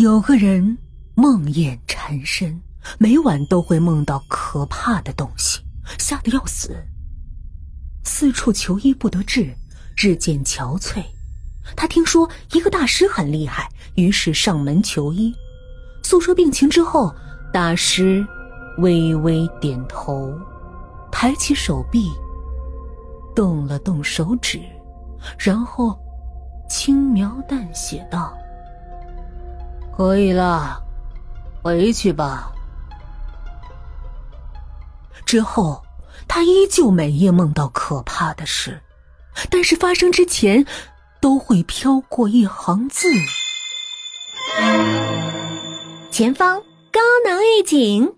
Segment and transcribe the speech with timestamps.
[0.00, 0.78] 有个人
[1.14, 2.58] 梦魇缠身，
[2.96, 5.60] 每晚都会梦到可怕的东西，
[5.98, 6.74] 吓得要死。
[8.02, 9.54] 四处求医不得治，
[9.98, 11.04] 日渐憔悴。
[11.76, 15.34] 他听说一个大师很厉害，于是上门求医。
[16.02, 17.14] 诉说病情之后，
[17.52, 18.26] 大师
[18.78, 20.32] 微微点头，
[21.12, 22.10] 抬起手臂，
[23.36, 24.62] 动了动手指，
[25.38, 25.94] 然后
[26.70, 28.34] 轻描淡写道。
[30.00, 30.82] 可以了，
[31.62, 32.50] 回去吧。
[35.26, 35.84] 之后，
[36.26, 38.80] 他依旧每夜梦到可怕的事，
[39.50, 40.64] 但是发生之前，
[41.20, 43.08] 都会飘过一行字：
[46.10, 46.58] 前方
[46.90, 48.10] 高能预警。